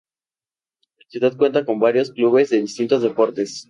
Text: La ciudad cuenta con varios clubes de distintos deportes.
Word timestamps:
La 0.97 1.05
ciudad 1.09 1.37
cuenta 1.37 1.63
con 1.63 1.77
varios 1.77 2.09
clubes 2.09 2.49
de 2.49 2.61
distintos 2.61 3.03
deportes. 3.03 3.59